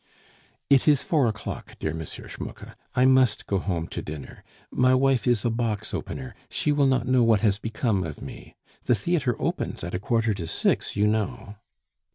"It 0.67 0.87
is 0.87 1.03
four 1.03 1.27
o'clock, 1.27 1.77
dear 1.77 1.91
M. 1.91 2.03
Schmucke. 2.03 2.75
I 2.95 3.05
must 3.05 3.45
go 3.45 3.59
home 3.59 3.87
to 3.89 4.01
dinner. 4.01 4.43
My 4.71 4.95
wife 4.95 5.27
is 5.27 5.45
a 5.45 5.51
box 5.51 5.93
opener 5.93 6.33
she 6.49 6.71
will 6.71 6.87
not 6.87 7.05
know 7.07 7.21
what 7.21 7.41
has 7.41 7.59
become 7.59 8.03
of 8.03 8.19
me. 8.19 8.55
The 8.85 8.95
theatre 8.95 9.39
opens 9.39 9.83
at 9.83 9.93
a 9.93 9.99
quarter 9.99 10.33
to 10.33 10.47
six, 10.47 10.95
you 10.95 11.05
know." 11.05 11.57